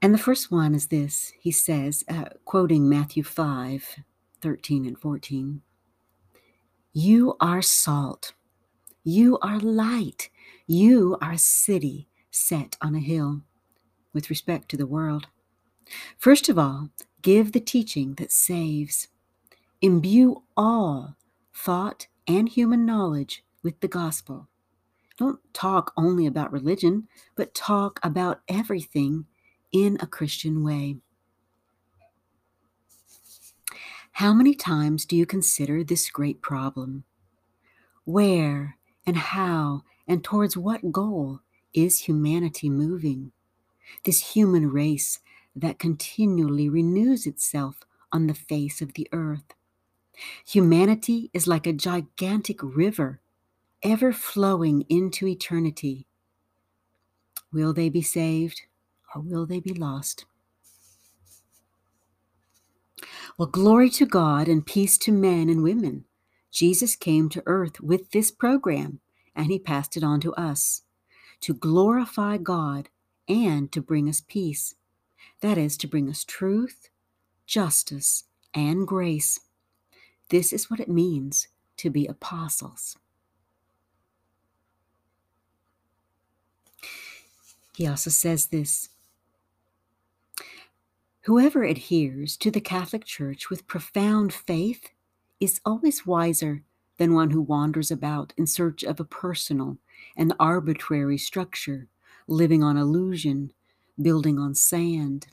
And 0.00 0.12
the 0.12 0.18
first 0.18 0.50
one 0.50 0.74
is 0.74 0.88
this 0.88 1.32
he 1.38 1.50
says, 1.50 2.04
uh, 2.08 2.24
quoting 2.44 2.88
Matthew 2.88 3.22
5 3.22 4.00
13 4.40 4.84
and 4.84 4.98
14 4.98 5.62
You 6.92 7.36
are 7.40 7.62
salt, 7.62 8.32
you 9.04 9.38
are 9.40 9.58
light, 9.58 10.30
you 10.66 11.16
are 11.20 11.32
a 11.32 11.38
city 11.38 12.08
set 12.30 12.76
on 12.80 12.94
a 12.94 13.00
hill 13.00 13.42
with 14.12 14.30
respect 14.30 14.68
to 14.70 14.76
the 14.76 14.86
world. 14.86 15.26
First 16.18 16.48
of 16.48 16.58
all, 16.58 16.90
Give 17.22 17.52
the 17.52 17.60
teaching 17.60 18.14
that 18.14 18.32
saves. 18.32 19.06
Imbue 19.80 20.42
all 20.56 21.16
thought 21.54 22.08
and 22.26 22.48
human 22.48 22.84
knowledge 22.84 23.44
with 23.62 23.80
the 23.80 23.88
gospel. 23.88 24.48
Don't 25.18 25.38
talk 25.54 25.92
only 25.96 26.26
about 26.26 26.52
religion, 26.52 27.06
but 27.36 27.54
talk 27.54 28.00
about 28.02 28.40
everything 28.48 29.26
in 29.70 29.98
a 30.00 30.06
Christian 30.06 30.64
way. 30.64 30.96
How 34.12 34.32
many 34.32 34.54
times 34.54 35.04
do 35.04 35.16
you 35.16 35.24
consider 35.24 35.84
this 35.84 36.10
great 36.10 36.42
problem? 36.42 37.04
Where 38.04 38.78
and 39.06 39.16
how 39.16 39.82
and 40.06 40.22
towards 40.22 40.56
what 40.56 40.92
goal 40.92 41.40
is 41.74 42.00
humanity 42.00 42.68
moving? 42.70 43.32
This 44.04 44.34
human 44.34 44.70
race 44.70 45.18
that 45.54 45.78
continually 45.78 46.68
renews 46.68 47.26
itself 47.26 47.80
on 48.12 48.26
the 48.26 48.34
face 48.34 48.80
of 48.80 48.94
the 48.94 49.08
earth. 49.12 49.54
Humanity 50.46 51.30
is 51.32 51.46
like 51.46 51.66
a 51.66 51.72
gigantic 51.72 52.58
river, 52.62 53.20
ever 53.82 54.12
flowing 54.12 54.84
into 54.88 55.26
eternity. 55.26 56.06
Will 57.52 57.72
they 57.72 57.88
be 57.88 58.02
saved 58.02 58.62
or 59.14 59.20
will 59.22 59.46
they 59.46 59.60
be 59.60 59.74
lost? 59.74 60.24
Well, 63.36 63.48
glory 63.48 63.90
to 63.90 64.06
God 64.06 64.48
and 64.48 64.64
peace 64.64 64.96
to 64.98 65.12
men 65.12 65.48
and 65.48 65.62
women. 65.62 66.04
Jesus 66.62 66.94
came 66.94 67.28
to 67.30 67.42
earth 67.44 67.80
with 67.80 68.12
this 68.12 68.30
program 68.30 69.00
and 69.34 69.50
he 69.50 69.58
passed 69.58 69.96
it 69.96 70.04
on 70.04 70.20
to 70.20 70.32
us 70.34 70.82
to 71.40 71.54
glorify 71.54 72.36
God 72.36 72.88
and 73.28 73.72
to 73.72 73.82
bring 73.82 74.08
us 74.08 74.22
peace. 74.28 74.76
That 75.40 75.58
is, 75.58 75.76
to 75.78 75.88
bring 75.88 76.08
us 76.08 76.22
truth, 76.22 76.88
justice, 77.46 78.26
and 78.54 78.86
grace. 78.86 79.40
This 80.28 80.52
is 80.52 80.70
what 80.70 80.78
it 80.78 80.88
means 80.88 81.48
to 81.78 81.90
be 81.90 82.06
apostles. 82.06 82.96
He 87.74 87.88
also 87.88 88.10
says 88.10 88.46
this 88.46 88.88
Whoever 91.22 91.64
adheres 91.64 92.36
to 92.36 92.52
the 92.52 92.60
Catholic 92.60 93.04
Church 93.04 93.50
with 93.50 93.66
profound 93.66 94.32
faith 94.32 94.91
is 95.42 95.60
always 95.64 96.06
wiser 96.06 96.62
than 96.98 97.14
one 97.14 97.30
who 97.30 97.42
wanders 97.42 97.90
about 97.90 98.32
in 98.36 98.46
search 98.46 98.84
of 98.84 99.00
a 99.00 99.04
personal 99.04 99.76
and 100.16 100.32
arbitrary 100.38 101.18
structure, 101.18 101.88
living 102.28 102.62
on 102.62 102.76
illusion, 102.76 103.52
building 104.00 104.38
on 104.38 104.54
sand. 104.54 105.26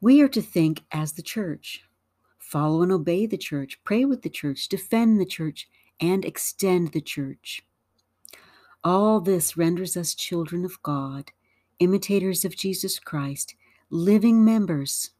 We 0.00 0.22
are 0.22 0.28
to 0.28 0.40
think 0.40 0.84
as 0.90 1.12
the 1.12 1.22
church, 1.22 1.84
follow 2.38 2.80
and 2.80 2.90
obey 2.90 3.26
the 3.26 3.36
church, 3.36 3.78
pray 3.84 4.06
with 4.06 4.22
the 4.22 4.30
church, 4.30 4.68
defend 4.68 5.20
the 5.20 5.26
church, 5.26 5.68
and 6.00 6.24
extend 6.24 6.92
the 6.92 7.02
church. 7.02 7.62
All 8.82 9.20
this 9.20 9.54
renders 9.54 9.98
us 9.98 10.14
children 10.14 10.64
of 10.64 10.82
God, 10.82 11.30
imitators 11.78 12.46
of 12.46 12.56
Jesus 12.56 12.98
Christ, 12.98 13.54
living 13.90 14.42
members 14.42 15.10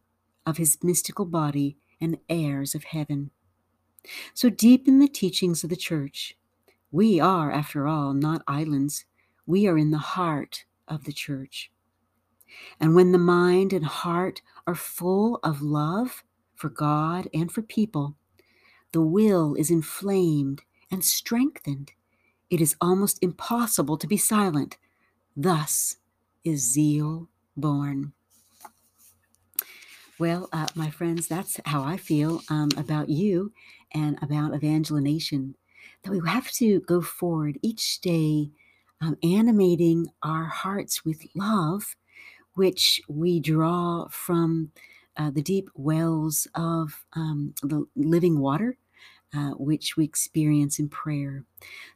of 0.47 0.57
his 0.57 0.79
mystical 0.83 1.27
body 1.27 1.77
and 2.03 2.19
heirs 2.29 2.75
of 2.75 2.85
heaven. 2.85 3.31
So 4.35 4.51
deep 4.51 4.89
in 4.89 4.99
the 4.99 5.09
teachings 5.09 5.65
of 5.65 5.71
the 5.71 5.77
church, 5.77 6.37
we 6.91 7.21
are, 7.21 7.51
after 7.51 7.87
all, 7.87 8.13
not 8.13 8.43
islands. 8.47 9.07
We 9.47 9.67
are 9.67 9.79
in 9.79 9.91
the 9.91 9.99
heart 9.99 10.65
of 10.89 11.05
the 11.05 11.13
church. 11.13 11.71
And 12.79 12.95
when 12.95 13.13
the 13.13 13.19
mind 13.19 13.73
and 13.73 13.85
heart 13.85 14.43
are 14.67 14.75
full 14.75 15.41
of 15.43 15.63
love 15.63 16.23
for 16.55 16.69
God 16.69 17.29
and 17.33 17.51
for 17.51 17.63
people, 17.63 18.17
the 18.93 19.01
will 19.01 19.55
is 19.55 19.71
inflamed 19.71 20.63
and 20.91 21.03
strengthened. 21.03 21.93
It 22.51 22.61
is 22.61 22.77
almost 22.81 23.19
impossible 23.23 23.97
to 23.97 24.07
be 24.07 24.19
silent. 24.19 24.77
Thus 25.35 25.97
is 26.45 26.71
zeal 26.71 27.29
born. 27.57 28.13
Well, 30.23 30.49
uh, 30.53 30.69
my 30.77 30.89
friends, 30.89 31.27
that's 31.27 31.59
how 31.67 31.83
I 31.83 31.97
feel 31.97 32.43
um, 32.49 32.69
about 32.77 33.09
you 33.09 33.53
and 33.93 34.17
about 34.23 34.53
Evangelination. 34.53 35.55
That 36.05 36.13
we 36.13 36.21
have 36.25 36.49
to 36.53 36.79
go 36.83 37.01
forward 37.01 37.59
each 37.61 38.01
day, 38.01 38.53
um, 39.01 39.17
animating 39.25 40.13
our 40.23 40.45
hearts 40.45 41.05
with 41.05 41.27
love, 41.35 41.97
which 42.55 43.03
we 43.09 43.41
draw 43.41 44.09
from 44.11 44.71
uh, 45.17 45.33
the 45.33 45.43
deep 45.43 45.71
wells 45.75 46.47
of 46.55 47.05
um, 47.15 47.55
the 47.63 47.87
living 47.97 48.39
water, 48.39 48.79
uh, 49.35 49.53
which 49.53 49.97
we 49.97 50.05
experience 50.05 50.79
in 50.79 50.89
prayer. 50.89 51.45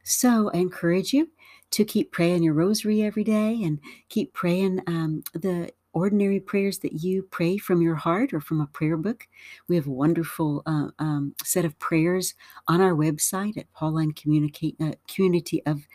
So 0.05 0.51
I 0.55 0.59
encourage 0.59 1.13
you 1.13 1.31
to 1.73 1.85
keep 1.85 2.13
praying 2.13 2.43
your 2.43 2.55
rosary 2.55 3.03
every 3.03 3.25
day 3.25 3.63
and 3.63 3.81
keep 4.09 4.33
praying 4.33 4.83
um, 4.87 5.23
the 5.35 5.73
ordinary 5.97 6.39
prayers 6.39 6.79
that 6.81 7.03
you 7.03 7.23
pray 7.23 7.57
from 7.57 7.81
your 7.81 7.95
heart 7.95 8.35
or 8.35 8.41
from 8.41 8.61
a 8.61 8.67
prayer 8.67 8.99
book. 8.99 9.27
We 9.67 9.77
have 9.77 9.87
a 9.87 9.91
wonderful 9.91 10.63
uh, 10.67 10.89
um, 10.99 11.35
set 11.43 11.65
of 11.65 11.79
prayers 11.79 12.35
on 12.69 12.83
our 12.83 12.93
website 12.93 13.57
at 13.57 13.73
Pauline 13.73 14.13
Communicate, 14.13 14.77
uh, 14.79 14.93
Community 15.09 15.63
of 15.65 15.89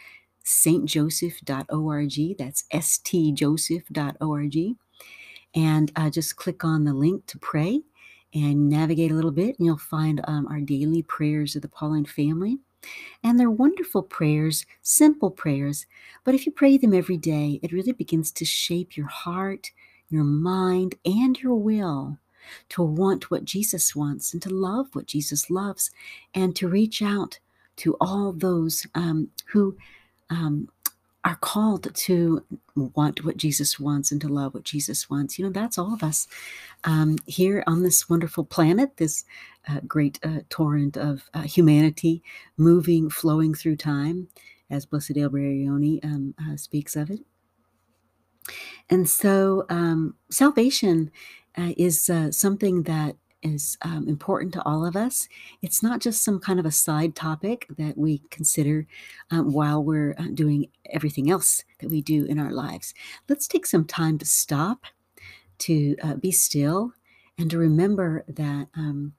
stjoseph.org. 0.43 2.37
That's 2.39 2.63
stjoseph.org. 2.73 4.57
And 5.53 5.91
uh, 5.95 6.09
just 6.09 6.35
click 6.35 6.63
on 6.63 6.83
the 6.83 6.93
link 6.95 7.27
to 7.27 7.37
pray 7.37 7.81
and 8.33 8.69
navigate 8.69 9.11
a 9.11 9.15
little 9.15 9.29
bit, 9.29 9.59
and 9.59 9.67
you'll 9.67 9.77
find 9.77 10.21
um, 10.23 10.47
our 10.47 10.61
daily 10.61 11.03
prayers 11.03 11.55
of 11.55 11.61
the 11.61 11.67
Pauline 11.67 12.05
family. 12.05 12.57
And 13.23 13.39
they're 13.39 13.51
wonderful 13.51 14.01
prayers, 14.01 14.65
simple 14.81 15.29
prayers, 15.29 15.85
but 16.23 16.33
if 16.33 16.47
you 16.47 16.51
pray 16.51 16.79
them 16.79 16.95
every 16.95 17.17
day, 17.17 17.59
it 17.61 17.71
really 17.71 17.91
begins 17.91 18.31
to 18.31 18.45
shape 18.45 18.97
your 18.97 19.05
heart, 19.05 19.69
your 20.11 20.23
mind, 20.23 20.95
and 21.05 21.41
your 21.41 21.55
will 21.55 22.17
to 22.69 22.83
want 22.83 23.31
what 23.31 23.45
Jesus 23.45 23.95
wants 23.95 24.33
and 24.33 24.41
to 24.41 24.49
love 24.49 24.87
what 24.93 25.05
Jesus 25.05 25.49
loves 25.49 25.91
and 26.33 26.55
to 26.55 26.67
reach 26.67 27.01
out 27.01 27.39
to 27.77 27.95
all 28.01 28.33
those 28.33 28.85
um, 28.95 29.29
who 29.47 29.75
um, 30.29 30.67
are 31.23 31.35
called 31.35 31.93
to 31.93 32.43
want 32.75 33.23
what 33.23 33.37
Jesus 33.37 33.79
wants 33.79 34.11
and 34.11 34.19
to 34.21 34.27
love 34.27 34.53
what 34.53 34.63
Jesus 34.63 35.09
wants. 35.09 35.37
You 35.37 35.45
know, 35.45 35.51
that's 35.51 35.77
all 35.77 35.93
of 35.93 36.03
us 36.03 36.27
um, 36.83 37.17
here 37.27 37.63
on 37.67 37.83
this 37.83 38.09
wonderful 38.09 38.43
planet, 38.43 38.97
this 38.97 39.23
uh, 39.69 39.81
great 39.87 40.19
uh, 40.23 40.39
torrent 40.49 40.97
of 40.97 41.29
uh, 41.33 41.43
humanity 41.43 42.23
moving, 42.57 43.09
flowing 43.09 43.53
through 43.53 43.75
time, 43.75 44.27
as 44.69 44.85
Blessed 44.85 45.11
Alberione 45.11 46.03
um, 46.03 46.33
uh, 46.39 46.57
speaks 46.57 46.95
of 46.95 47.11
it. 47.11 47.19
And 48.89 49.09
so, 49.09 49.65
um, 49.69 50.15
salvation 50.29 51.11
uh, 51.57 51.73
is 51.77 52.09
uh, 52.09 52.31
something 52.31 52.83
that 52.83 53.15
is 53.43 53.77
um, 53.81 54.07
important 54.07 54.53
to 54.53 54.63
all 54.63 54.85
of 54.85 54.95
us. 54.95 55.27
It's 55.61 55.81
not 55.81 55.99
just 55.99 56.23
some 56.23 56.39
kind 56.39 56.59
of 56.59 56.65
a 56.65 56.71
side 56.71 57.15
topic 57.15 57.65
that 57.77 57.97
we 57.97 58.19
consider 58.29 58.85
um, 59.31 59.51
while 59.51 59.83
we're 59.83 60.15
uh, 60.17 60.27
doing 60.33 60.67
everything 60.91 61.31
else 61.31 61.63
that 61.79 61.89
we 61.89 62.01
do 62.01 62.25
in 62.25 62.39
our 62.39 62.51
lives. 62.51 62.93
Let's 63.27 63.47
take 63.47 63.65
some 63.65 63.85
time 63.85 64.17
to 64.19 64.25
stop, 64.25 64.85
to 65.59 65.95
uh, 66.03 66.15
be 66.15 66.31
still, 66.31 66.93
and 67.37 67.49
to 67.49 67.57
remember 67.57 68.23
that 68.27 68.67
um, 68.75 69.13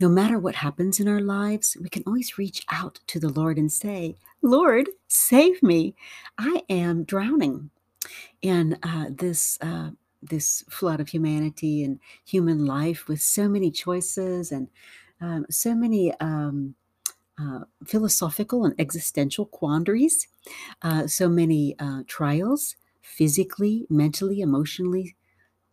no 0.00 0.08
matter 0.08 0.38
what 0.38 0.56
happens 0.56 1.00
in 1.00 1.08
our 1.08 1.20
lives, 1.20 1.76
we 1.80 1.88
can 1.88 2.02
always 2.06 2.36
reach 2.36 2.64
out 2.70 3.00
to 3.06 3.18
the 3.18 3.30
Lord 3.30 3.56
and 3.56 3.72
say, 3.72 4.16
Lord, 4.42 4.88
save 5.08 5.62
me. 5.62 5.94
I 6.36 6.62
am 6.68 7.04
drowning 7.04 7.70
in 8.42 8.78
uh, 8.82 9.06
this 9.10 9.58
uh, 9.60 9.90
this 10.22 10.64
flood 10.70 11.00
of 11.00 11.08
humanity 11.08 11.82
and 11.84 12.00
human 12.24 12.64
life 12.66 13.08
with 13.08 13.20
so 13.20 13.48
many 13.48 13.70
choices 13.70 14.52
and 14.52 14.68
um, 15.20 15.46
so 15.50 15.74
many 15.74 16.12
um, 16.20 16.74
uh, 17.40 17.60
philosophical 17.86 18.64
and 18.64 18.74
existential 18.80 19.46
quandaries, 19.46 20.28
uh, 20.82 21.06
so 21.06 21.28
many 21.28 21.76
uh, 21.78 22.02
trials 22.06 22.76
physically, 23.02 23.86
mentally, 23.90 24.40
emotionally, 24.40 25.16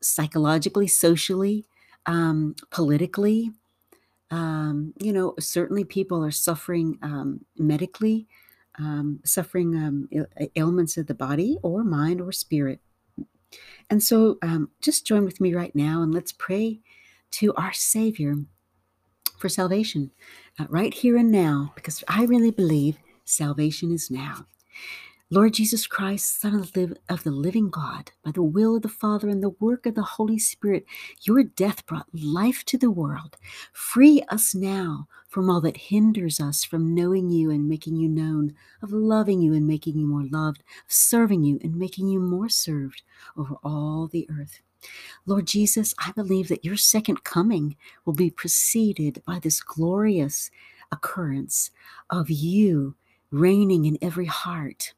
psychologically, 0.02 0.88
socially, 0.88 1.66
um, 2.06 2.56
politically. 2.72 3.52
Um, 4.32 4.94
you 5.02 5.12
know, 5.14 5.34
certainly 5.40 5.84
people 5.84 6.24
are 6.24 6.32
suffering 6.32 7.00
um, 7.02 7.46
medically, 7.58 8.28
um, 8.80 9.20
suffering 9.24 10.08
ailments 10.56 10.98
of 10.98 11.08
the 11.08 11.14
body 11.14 11.58
or 11.62 11.84
mind 11.84 12.22
or 12.22 12.32
spirit. 12.32 12.80
And 13.90 14.02
so 14.02 14.38
um, 14.42 14.70
just 14.82 15.06
join 15.06 15.26
with 15.26 15.42
me 15.42 15.54
right 15.54 15.76
now 15.76 16.02
and 16.02 16.14
let's 16.14 16.32
pray 16.32 16.80
to 17.32 17.54
our 17.56 17.74
Savior 17.74 18.36
for 19.38 19.50
salvation 19.50 20.12
uh, 20.60 20.66
right 20.70 20.94
here 20.94 21.18
and 21.18 21.32
now, 21.32 21.72
because 21.76 22.04
I 22.08 22.26
really 22.26 22.52
believe 22.52 22.98
salvation 23.26 23.92
is 23.92 24.12
now. 24.12 24.46
Lord 25.32 25.54
Jesus 25.54 25.86
Christ, 25.86 26.42
Son 26.42 26.56
of 26.56 26.74
the 26.74 27.30
living 27.30 27.70
God, 27.70 28.12
by 28.26 28.32
the 28.32 28.42
will 28.42 28.76
of 28.78 28.82
the 28.82 28.90
Father 28.90 29.30
and 29.30 29.44
the 29.44 29.54
work 29.60 29.86
of 29.86 29.94
the 29.94 30.02
Holy 30.02 30.40
Spirit, 30.40 30.86
your 31.22 31.44
death 31.44 31.86
brought 31.86 32.08
life 32.12 32.66
to 32.66 32.80
the 32.80 32.90
world. 32.90 33.38
Free 33.72 34.24
us 34.30 34.56
now 34.56 35.08
from 35.28 35.48
all 35.48 35.62
that 35.62 35.78
hinders 35.78 36.40
us 36.40 36.64
from 36.64 36.96
knowing 36.96 37.30
you 37.30 37.52
and 37.52 37.70
making 37.70 37.96
you 37.96 38.10
known, 38.10 38.56
of 38.82 38.92
loving 38.92 39.40
you 39.40 39.54
and 39.54 39.68
making 39.68 40.00
you 40.00 40.08
more 40.08 40.26
loved, 40.32 40.64
of 40.84 40.92
serving 40.92 41.44
you 41.44 41.60
and 41.64 41.76
making 41.76 42.08
you 42.08 42.20
more 42.20 42.50
served 42.50 43.04
over 43.38 43.54
all 43.64 44.08
the 44.08 44.28
earth. 44.32 44.62
Lord 45.28 45.46
Jesus, 45.46 45.94
I 46.00 46.12
believe 46.14 46.48
that 46.48 46.66
your 46.66 46.78
second 46.78 47.24
coming 47.24 47.76
will 48.04 48.16
be 48.16 48.32
preceded 48.32 49.22
by 49.28 49.38
this 49.38 49.62
glorious 49.62 50.50
occurrence 50.92 51.70
of 52.10 52.32
you 52.32 52.96
reigning 53.30 53.86
in 53.86 54.00
every 54.02 54.26
heart 54.26 54.96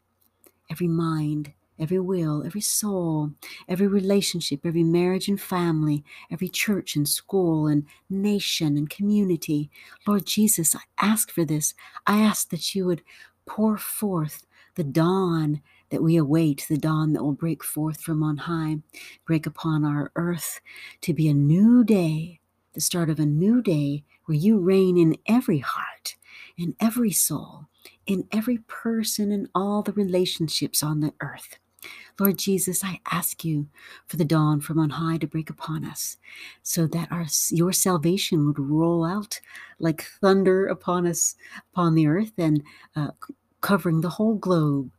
every 0.71 0.87
mind, 0.87 1.51
every 1.77 1.99
will, 1.99 2.43
every 2.45 2.61
soul, 2.61 3.31
every 3.67 3.87
relationship, 3.87 4.65
every 4.65 4.83
marriage 4.83 5.27
and 5.27 5.41
family, 5.41 6.03
every 6.31 6.47
church 6.47 6.95
and 6.95 7.09
school 7.09 7.67
and 7.67 7.85
nation 8.09 8.77
and 8.77 8.89
community. 8.89 9.69
Lord 10.07 10.25
Jesus, 10.25 10.75
I 10.75 10.81
ask 10.99 11.29
for 11.29 11.43
this. 11.43 11.73
I 12.07 12.21
ask 12.21 12.49
that 12.49 12.73
you 12.73 12.85
would 12.85 13.01
pour 13.45 13.77
forth 13.77 14.45
the 14.75 14.83
dawn 14.83 15.61
that 15.89 16.01
we 16.01 16.15
await, 16.15 16.65
the 16.69 16.77
dawn 16.77 17.11
that 17.13 17.23
will 17.23 17.33
break 17.33 17.63
forth 17.63 17.99
from 17.99 18.23
on 18.23 18.37
high, 18.37 18.77
break 19.25 19.45
upon 19.45 19.83
our 19.83 20.11
earth 20.15 20.61
to 21.01 21.13
be 21.13 21.27
a 21.27 21.33
new 21.33 21.83
day, 21.83 22.39
the 22.73 22.79
start 22.79 23.09
of 23.09 23.19
a 23.19 23.25
new 23.25 23.61
day 23.61 24.05
where 24.25 24.37
you 24.37 24.57
reign 24.57 24.97
in 24.97 25.17
every 25.27 25.59
heart, 25.59 26.15
in 26.57 26.75
every 26.79 27.11
soul, 27.11 27.65
in 28.05 28.27
every 28.31 28.59
person 28.59 29.31
and 29.31 29.47
all 29.55 29.81
the 29.81 29.93
relationships 29.93 30.83
on 30.83 30.99
the 30.99 31.13
earth. 31.21 31.57
Lord 32.19 32.37
Jesus, 32.37 32.83
I 32.83 32.99
ask 33.11 33.43
you 33.43 33.67
for 34.05 34.17
the 34.17 34.25
dawn 34.25 34.61
from 34.61 34.77
on 34.77 34.91
high 34.91 35.17
to 35.17 35.27
break 35.27 35.49
upon 35.49 35.83
us 35.83 36.17
so 36.61 36.85
that 36.87 37.11
our 37.11 37.25
your 37.49 37.71
salvation 37.71 38.45
would 38.45 38.59
roll 38.59 39.03
out 39.03 39.39
like 39.79 40.03
thunder 40.21 40.67
upon 40.67 41.07
us 41.07 41.35
upon 41.73 41.95
the 41.95 42.07
earth 42.07 42.33
and 42.37 42.61
uh, 42.95 43.09
covering 43.61 44.01
the 44.01 44.09
whole 44.09 44.35
globe 44.35 44.91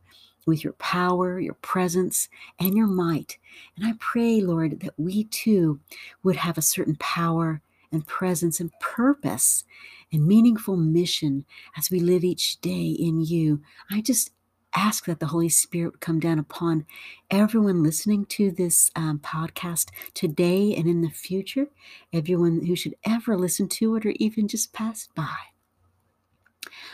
with 0.46 0.64
your 0.64 0.72
power, 0.74 1.38
your 1.38 1.54
presence, 1.54 2.28
and 2.58 2.76
your 2.76 2.88
might. 2.88 3.38
And 3.76 3.86
I 3.86 3.92
pray, 4.00 4.40
Lord, 4.40 4.80
that 4.80 4.94
we 4.96 5.24
too 5.24 5.78
would 6.24 6.36
have 6.36 6.58
a 6.58 6.62
certain 6.62 6.96
power 6.96 7.60
and 7.92 8.06
presence 8.06 8.60
and 8.60 8.70
purpose 8.80 9.64
and 10.12 10.26
meaningful 10.26 10.76
mission 10.76 11.44
as 11.76 11.90
we 11.90 12.00
live 12.00 12.24
each 12.24 12.60
day 12.60 12.86
in 12.98 13.20
you. 13.20 13.62
I 13.90 14.00
just 14.00 14.30
ask 14.74 15.04
that 15.04 15.20
the 15.20 15.26
Holy 15.26 15.48
Spirit 15.48 16.00
come 16.00 16.18
down 16.18 16.38
upon 16.38 16.86
everyone 17.30 17.82
listening 17.82 18.24
to 18.26 18.50
this 18.50 18.90
um, 18.96 19.18
podcast 19.18 19.90
today 20.14 20.74
and 20.74 20.88
in 20.88 21.02
the 21.02 21.10
future, 21.10 21.66
everyone 22.12 22.64
who 22.64 22.74
should 22.74 22.94
ever 23.04 23.36
listen 23.36 23.68
to 23.68 23.96
it 23.96 24.06
or 24.06 24.14
even 24.16 24.48
just 24.48 24.72
pass 24.72 25.08
by. 25.14 25.36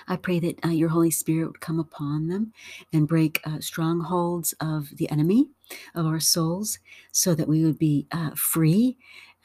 I 0.08 0.16
pray 0.16 0.40
that 0.40 0.64
uh, 0.64 0.70
your 0.70 0.88
Holy 0.88 1.10
Spirit 1.10 1.46
would 1.46 1.60
come 1.60 1.78
upon 1.78 2.28
them 2.28 2.52
and 2.92 3.06
break 3.06 3.40
uh, 3.44 3.60
strongholds 3.60 4.54
of 4.60 4.88
the 4.96 5.10
enemy 5.10 5.48
of 5.94 6.06
our 6.06 6.20
souls 6.20 6.78
so 7.12 7.34
that 7.34 7.48
we 7.48 7.64
would 7.64 7.78
be 7.78 8.06
uh, 8.10 8.30
free, 8.34 8.96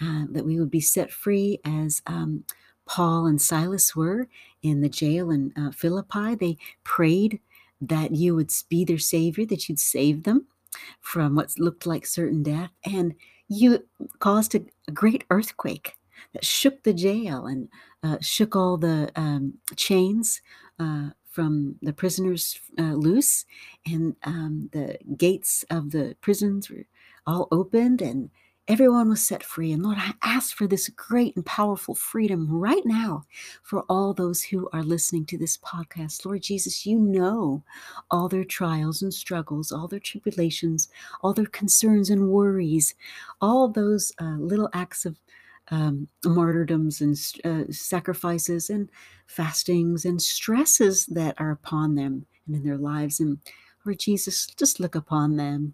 uh, 0.01 0.25
that 0.31 0.45
we 0.45 0.59
would 0.59 0.71
be 0.71 0.81
set 0.81 1.11
free 1.11 1.59
as 1.65 2.01
um, 2.07 2.43
Paul 2.85 3.25
and 3.25 3.41
Silas 3.41 3.95
were 3.95 4.27
in 4.61 4.81
the 4.81 4.89
jail 4.89 5.31
in 5.31 5.53
uh, 5.57 5.71
Philippi. 5.71 6.35
They 6.35 6.57
prayed 6.83 7.39
that 7.81 8.11
you 8.11 8.35
would 8.35 8.51
be 8.69 8.85
their 8.85 8.97
savior, 8.97 9.45
that 9.45 9.67
you'd 9.67 9.79
save 9.79 10.23
them 10.23 10.47
from 11.01 11.35
what 11.35 11.57
looked 11.57 11.85
like 11.85 12.05
certain 12.05 12.43
death. 12.43 12.71
And 12.83 13.15
you 13.47 13.85
caused 14.19 14.55
a, 14.55 14.61
a 14.87 14.91
great 14.91 15.23
earthquake 15.29 15.97
that 16.33 16.45
shook 16.45 16.83
the 16.83 16.93
jail 16.93 17.45
and 17.45 17.69
uh, 18.01 18.17
shook 18.21 18.55
all 18.55 18.77
the 18.77 19.11
um, 19.15 19.53
chains 19.75 20.41
uh, 20.79 21.09
from 21.29 21.75
the 21.81 21.93
prisoners 21.93 22.59
uh, 22.77 22.93
loose, 22.93 23.45
and 23.85 24.15
um, 24.23 24.69
the 24.71 24.97
gates 25.17 25.65
of 25.71 25.91
the 25.91 26.15
prisons 26.21 26.69
were 26.69 26.85
all 27.25 27.47
opened, 27.51 28.01
and 28.01 28.29
Everyone 28.65 29.09
was 29.09 29.21
set 29.21 29.43
free. 29.43 29.73
And 29.73 29.83
Lord, 29.83 29.97
I 29.99 30.13
ask 30.21 30.55
for 30.55 30.67
this 30.67 30.87
great 30.87 31.35
and 31.35 31.45
powerful 31.45 31.95
freedom 31.95 32.47
right 32.49 32.85
now 32.85 33.25
for 33.61 33.83
all 33.89 34.13
those 34.13 34.41
who 34.41 34.69
are 34.71 34.83
listening 34.83 35.25
to 35.25 35.37
this 35.37 35.57
podcast. 35.57 36.25
Lord 36.25 36.43
Jesus, 36.43 36.85
you 36.85 36.97
know 36.97 37.61
all 38.09 38.29
their 38.29 38.45
trials 38.45 39.01
and 39.01 39.13
struggles, 39.13 39.69
all 39.69 39.89
their 39.89 39.99
tribulations, 39.99 40.87
all 41.21 41.33
their 41.33 41.45
concerns 41.45 42.09
and 42.09 42.29
worries, 42.29 42.95
all 43.41 43.67
those 43.67 44.13
uh, 44.21 44.37
little 44.37 44.69
acts 44.73 45.05
of 45.05 45.19
um, 45.69 46.07
martyrdoms 46.23 47.01
and 47.01 47.17
uh, 47.43 47.69
sacrifices 47.69 48.69
and 48.69 48.89
fastings 49.27 50.05
and 50.05 50.21
stresses 50.21 51.05
that 51.07 51.35
are 51.37 51.51
upon 51.51 51.95
them 51.95 52.25
and 52.47 52.55
in 52.55 52.63
their 52.63 52.77
lives. 52.77 53.19
And 53.19 53.39
Lord 53.85 53.99
Jesus, 53.99 54.47
just 54.55 54.79
look 54.79 54.95
upon 54.95 55.35
them 55.35 55.73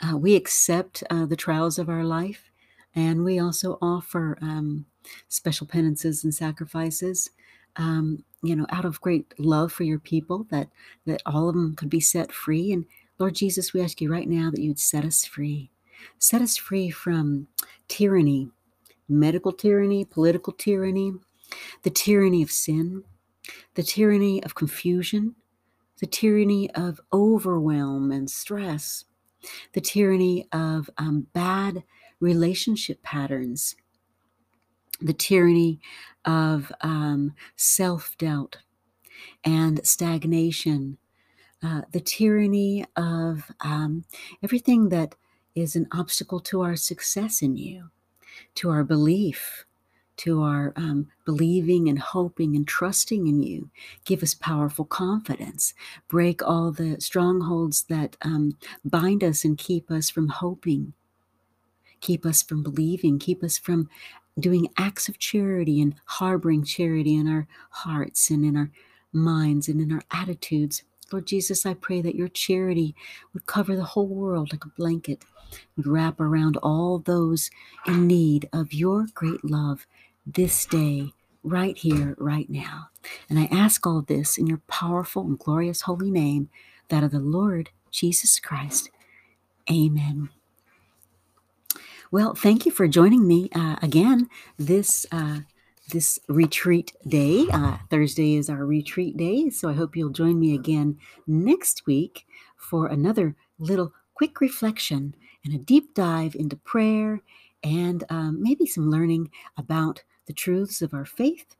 uh, 0.00 0.16
we 0.16 0.34
accept 0.36 1.02
uh, 1.10 1.26
the 1.26 1.36
trials 1.36 1.78
of 1.78 1.88
our 1.88 2.04
life, 2.04 2.50
and 2.94 3.24
we 3.24 3.38
also 3.38 3.78
offer 3.80 4.38
um, 4.40 4.86
special 5.28 5.66
penances 5.66 6.24
and 6.24 6.34
sacrifices. 6.34 7.30
Um, 7.76 8.24
you 8.42 8.56
know, 8.56 8.66
out 8.70 8.84
of 8.84 9.00
great 9.00 9.32
love 9.38 9.72
for 9.72 9.84
your 9.84 9.98
people, 9.98 10.46
that 10.50 10.68
that 11.06 11.22
all 11.26 11.48
of 11.48 11.54
them 11.54 11.76
could 11.76 11.90
be 11.90 12.00
set 12.00 12.32
free. 12.32 12.72
And 12.72 12.84
Lord 13.18 13.34
Jesus, 13.34 13.72
we 13.72 13.80
ask 13.80 14.00
you 14.00 14.10
right 14.10 14.28
now 14.28 14.50
that 14.50 14.60
you'd 14.60 14.78
set 14.78 15.04
us 15.04 15.24
free, 15.24 15.70
set 16.18 16.42
us 16.42 16.56
free 16.56 16.90
from 16.90 17.48
tyranny, 17.86 18.50
medical 19.08 19.52
tyranny, 19.52 20.04
political 20.04 20.52
tyranny, 20.52 21.12
the 21.82 21.90
tyranny 21.90 22.42
of 22.42 22.50
sin, 22.50 23.04
the 23.74 23.82
tyranny 23.82 24.42
of 24.42 24.54
confusion, 24.54 25.34
the 26.00 26.06
tyranny 26.06 26.70
of 26.72 27.00
overwhelm 27.12 28.10
and 28.10 28.30
stress, 28.30 29.04
the 29.72 29.80
tyranny 29.80 30.46
of 30.52 30.90
um, 30.98 31.26
bad 31.32 31.84
relationship 32.20 33.02
patterns, 33.02 33.76
the 35.00 35.12
tyranny 35.12 35.80
of 36.24 36.70
um, 36.82 37.32
self 37.56 38.16
doubt 38.18 38.58
and 39.44 39.84
stagnation, 39.86 40.98
uh, 41.62 41.82
the 41.92 42.00
tyranny 42.00 42.84
of 42.96 43.50
um, 43.60 44.04
everything 44.42 44.88
that 44.90 45.14
is 45.54 45.76
an 45.76 45.86
obstacle 45.92 46.40
to 46.40 46.62
our 46.62 46.76
success 46.76 47.42
in 47.42 47.56
you, 47.56 47.90
to 48.54 48.70
our 48.70 48.84
belief, 48.84 49.64
to 50.20 50.42
our 50.42 50.74
um, 50.76 51.08
believing 51.24 51.88
and 51.88 51.98
hoping 51.98 52.54
and 52.54 52.68
trusting 52.68 53.26
in 53.26 53.42
you. 53.42 53.70
Give 54.04 54.22
us 54.22 54.34
powerful 54.34 54.84
confidence. 54.84 55.72
Break 56.08 56.42
all 56.42 56.72
the 56.72 57.00
strongholds 57.00 57.84
that 57.84 58.16
um, 58.22 58.58
bind 58.84 59.24
us 59.24 59.44
and 59.44 59.56
keep 59.56 59.90
us 59.90 60.10
from 60.10 60.28
hoping, 60.28 60.92
keep 62.00 62.26
us 62.26 62.42
from 62.42 62.62
believing, 62.62 63.18
keep 63.18 63.42
us 63.42 63.56
from 63.56 63.88
doing 64.38 64.68
acts 64.76 65.08
of 65.08 65.18
charity 65.18 65.80
and 65.80 65.94
harboring 66.04 66.64
charity 66.64 67.16
in 67.16 67.26
our 67.26 67.46
hearts 67.70 68.28
and 68.28 68.44
in 68.44 68.56
our 68.56 68.70
minds 69.14 69.68
and 69.68 69.80
in 69.80 69.90
our 69.90 70.02
attitudes. 70.10 70.82
Lord 71.10 71.26
Jesus, 71.26 71.64
I 71.64 71.74
pray 71.74 72.02
that 72.02 72.14
your 72.14 72.28
charity 72.28 72.94
would 73.32 73.46
cover 73.46 73.74
the 73.74 73.84
whole 73.84 74.06
world 74.06 74.52
like 74.52 74.64
a 74.64 74.68
blanket, 74.68 75.24
would 75.76 75.86
wrap 75.86 76.20
around 76.20 76.58
all 76.58 76.98
those 76.98 77.50
in 77.86 78.06
need 78.06 78.48
of 78.52 78.72
your 78.74 79.06
great 79.14 79.44
love 79.44 79.86
this 80.34 80.66
day, 80.66 81.12
right 81.42 81.76
here, 81.76 82.14
right 82.18 82.48
now. 82.50 82.88
And 83.28 83.38
I 83.38 83.48
ask 83.50 83.86
all 83.86 84.02
this 84.02 84.36
in 84.36 84.46
your 84.46 84.60
powerful 84.68 85.22
and 85.22 85.38
glorious 85.38 85.82
holy 85.82 86.10
name, 86.10 86.48
that 86.88 87.04
of 87.04 87.10
the 87.10 87.20
Lord 87.20 87.70
Jesus 87.90 88.38
Christ. 88.38 88.90
Amen. 89.70 90.30
Well, 92.10 92.34
thank 92.34 92.66
you 92.66 92.72
for 92.72 92.88
joining 92.88 93.26
me 93.26 93.48
uh, 93.54 93.76
again 93.82 94.28
this 94.58 95.06
uh, 95.12 95.40
this 95.92 96.18
retreat 96.28 96.92
day. 97.06 97.46
Uh, 97.52 97.78
Thursday 97.88 98.34
is 98.34 98.50
our 98.50 98.66
retreat 98.66 99.16
day, 99.16 99.50
so 99.50 99.68
I 99.68 99.74
hope 99.74 99.96
you'll 99.96 100.10
join 100.10 100.38
me 100.38 100.54
again 100.54 100.98
next 101.26 101.86
week 101.86 102.26
for 102.56 102.86
another 102.88 103.36
little 103.58 103.92
quick 104.14 104.40
reflection 104.40 105.14
and 105.44 105.54
a 105.54 105.58
deep 105.58 105.94
dive 105.94 106.34
into 106.34 106.56
prayer 106.56 107.22
and 107.62 108.04
um, 108.10 108.42
maybe 108.42 108.66
some 108.66 108.90
learning 108.90 109.30
about 109.56 110.02
the 110.30 110.34
truths 110.34 110.80
of 110.80 110.94
our 110.94 111.04
faith 111.04 111.56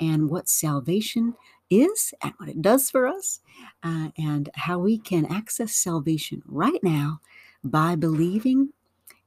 and 0.00 0.30
what 0.30 0.48
salvation 0.48 1.34
is 1.68 2.14
and 2.22 2.32
what 2.38 2.48
it 2.48 2.62
does 2.62 2.88
for 2.88 3.06
us, 3.06 3.40
uh, 3.82 4.08
and 4.16 4.48
how 4.54 4.78
we 4.78 4.96
can 4.96 5.26
access 5.26 5.74
salvation 5.74 6.42
right 6.46 6.82
now 6.82 7.20
by 7.62 7.94
believing 7.94 8.70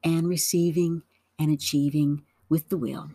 and 0.03 0.27
receiving 0.27 1.03
and 1.37 1.51
achieving 1.51 2.23
with 2.49 2.69
the 2.69 2.77
will. 2.77 3.11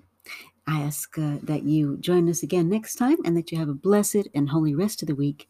I 0.64 0.82
ask 0.82 1.18
uh, 1.18 1.38
that 1.42 1.64
you 1.64 1.96
join 1.96 2.28
us 2.28 2.44
again 2.44 2.68
next 2.68 2.94
time 2.94 3.16
and 3.24 3.36
that 3.36 3.50
you 3.50 3.58
have 3.58 3.68
a 3.68 3.74
blessed 3.74 4.28
and 4.32 4.50
holy 4.50 4.76
rest 4.76 5.02
of 5.02 5.08
the 5.08 5.16
week. 5.16 5.48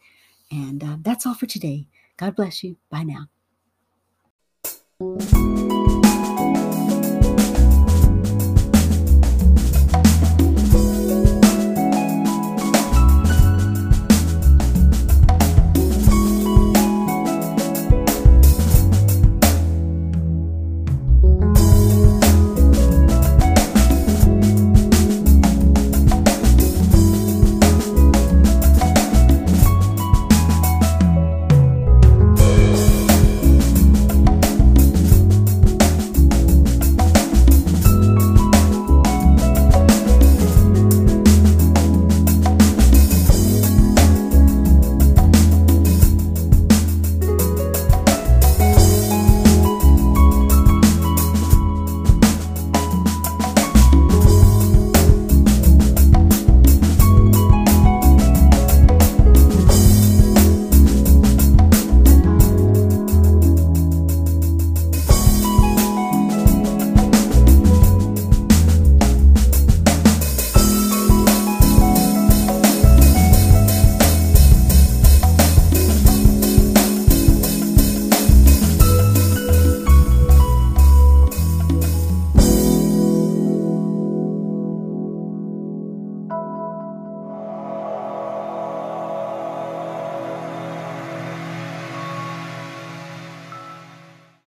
And 0.50 0.82
uh, 0.82 0.96
that's 1.02 1.26
all 1.26 1.34
for 1.34 1.46
today. 1.46 1.86
God 2.16 2.34
bless 2.34 2.64
you. 2.64 2.78
Bye 2.90 3.04
now. 3.04 3.28